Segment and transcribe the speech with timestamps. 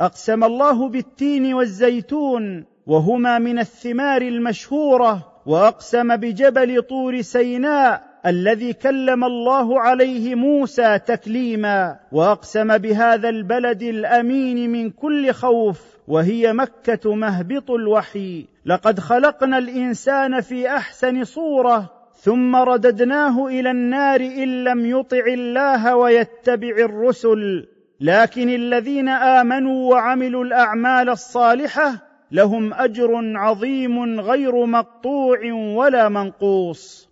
[0.00, 5.33] أقسم الله بالتين والزيتون وهما من الثمار المشهورة.
[5.46, 14.90] وأقسم بجبل طور سيناء الذي كلم الله عليه موسى تكليما وأقسم بهذا البلد الأمين من
[14.90, 18.46] كل خوف وهي مكة مهبط الوحي.
[18.66, 26.76] لقد خلقنا الإنسان في أحسن صورة ثم رددناه إلى النار إن لم يطع الله ويتبع
[26.78, 27.66] الرسل.
[28.00, 37.08] لكن الذين آمنوا وعملوا الأعمال الصالحة لهم أجر عظيم غير مقطوع ولا منقوص.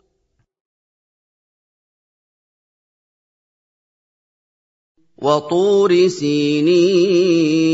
[5.18, 7.72] وطور سينين.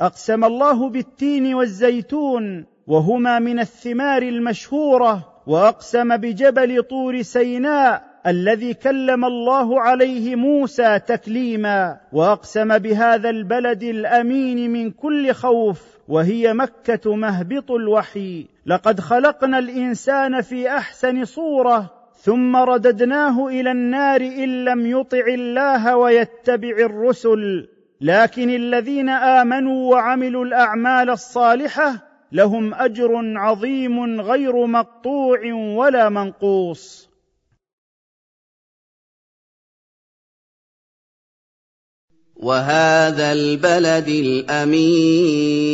[0.00, 9.80] أقسم الله بالتين والزيتون وهما من الثمار المشهورة وأقسم بجبل طور سيناء الذي كلم الله
[9.80, 18.46] عليه موسى تكليما وأقسم بهذا البلد الأمين من كل خوف وهي مكة مهبط الوحي.
[18.66, 26.76] لقد خلقنا الإنسان في أحسن صورة ثم رددناه إلى النار إن لم يطع الله ويتبع
[26.78, 27.68] الرسل.
[28.00, 31.94] لكن الذين آمنوا وعملوا الأعمال الصالحة
[32.32, 35.38] لهم أجر عظيم غير مقطوع
[35.76, 37.13] ولا منقوص.
[42.44, 45.64] وهذا البلد الأمين.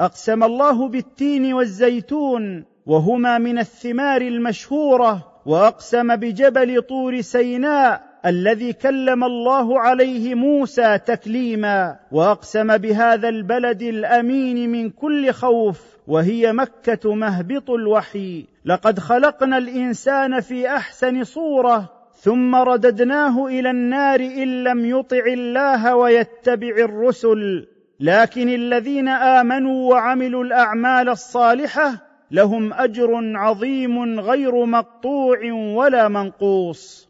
[0.00, 9.80] أقسم الله بالتين والزيتون وهما من الثمار المشهورة وأقسم بجبل طور سيناء الذي كلم الله
[9.80, 18.44] عليه موسى تكليما وأقسم بهذا البلد الأمين من كل خوف وهي مكة مهبط الوحي.
[18.64, 26.68] لقد خلقنا الإنسان في أحسن صورة ثم رددناه إلى النار إن لم يطع الله ويتبع
[26.68, 27.68] الرسل.
[28.00, 37.08] لكن الذين آمنوا وعملوا الأعمال الصالحة لهم أجر عظيم غير مقطوع ولا منقوص.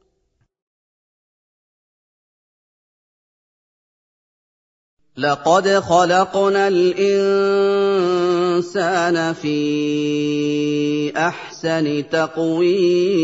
[5.16, 6.68] لقد خلقنا
[8.52, 13.22] الإنسان في أحسن تقويم.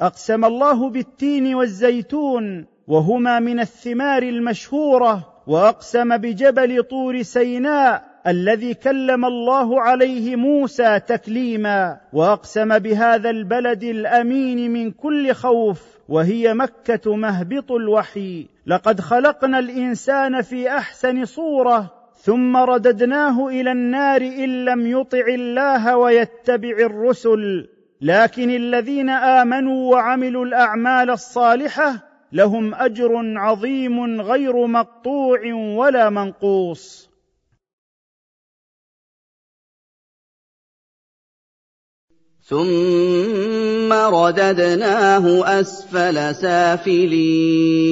[0.00, 9.82] أقسم الله بالتين والزيتون وهما من الثمار المشهورة وأقسم بجبل طور سيناء الذي كلم الله
[9.82, 18.46] عليه موسى تكليما وأقسم بهذا البلد الأمين من كل خوف وهي مكة مهبط الوحي.
[18.66, 26.76] لقد خلقنا الإنسان في أحسن صورة ثم رددناه إلى النار إن لم يطع الله ويتبع
[26.78, 27.68] الرسل.
[28.00, 31.94] لكن الذين آمنوا وعملوا الأعمال الصالحة
[32.32, 37.07] لهم أجر عظيم غير مقطوع ولا منقوص.
[42.42, 47.88] ثم رددناه اسفل سافلين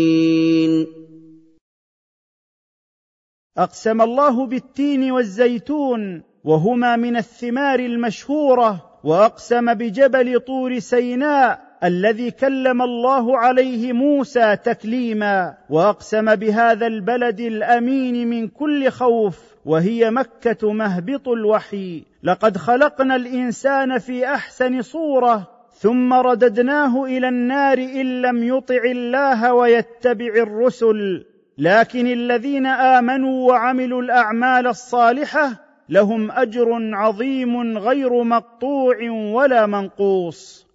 [3.56, 13.38] اقسم الله بالتين والزيتون وهما من الثمار المشهوره واقسم بجبل طور سيناء الذي كلم الله
[13.38, 22.02] عليه موسى تكليما وأقسم بهذا البلد الأمين من كل خوف وهي مكة مهبط الوحي.
[22.22, 30.34] لقد خلقنا الإنسان في أحسن صورة ثم رددناه إلى النار إن لم يطع الله ويتبع
[30.36, 31.24] الرسل.
[31.58, 35.50] لكن الذين آمنوا وعملوا الأعمال الصالحة
[35.88, 40.65] لهم أجر عظيم غير مقطوع ولا منقوص.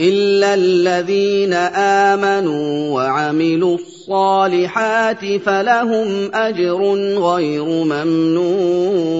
[0.00, 1.52] الا الذين
[2.12, 6.82] امنوا وعملوا الصالحات فلهم اجر
[7.18, 9.12] غير ممنون.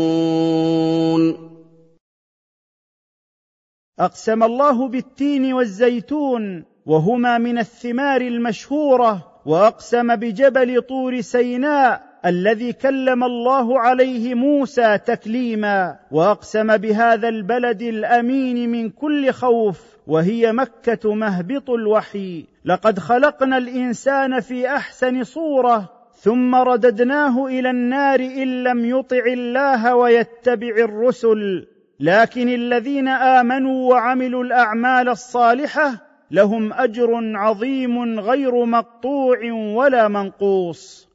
[4.01, 13.81] أقسم الله بالتين والزيتون وهما من الثمار المشهورة وأقسم بجبل طور سيناء الذي كلم الله
[13.81, 22.45] عليه موسى تكليما وأقسم بهذا البلد الأمين من كل خوف وهي مكة مهبط الوحي.
[22.65, 30.77] لقد خلقنا الإنسان في أحسن صورة ثم رددناه إلى النار إن لم يطع الله ويتبع
[30.79, 31.67] الرسل.
[32.01, 35.93] لكن الذين آمنوا وعملوا الأعمال الصالحة
[36.31, 41.12] لهم أجر عظيم غير مقطوع ولا منقوص.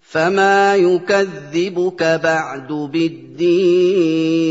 [0.00, 4.44] فما يكذبك بعد بالدين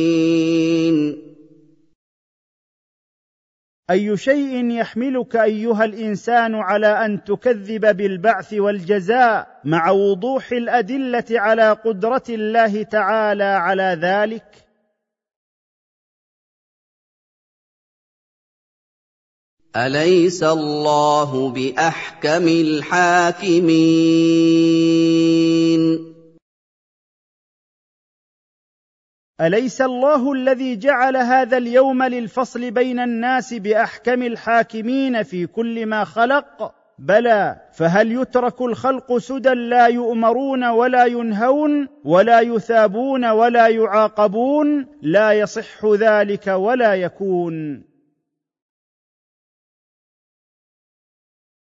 [3.89, 12.23] اي شيء يحملك ايها الانسان على ان تكذب بالبعث والجزاء مع وضوح الادله على قدره
[12.29, 14.62] الله تعالى على ذلك
[19.75, 23.73] أليس الله بأحكم الحاكمين؟
[29.41, 36.75] أليس الله الذي جعل هذا اليوم للفصل بين الناس بأحكم الحاكمين في كل ما خلق؟
[36.99, 45.85] بلى فهل يترك الخلق سدى لا يؤمرون ولا ينهون ولا يثابون ولا يعاقبون؟ لا يصح
[45.85, 47.83] ذلك ولا يكون.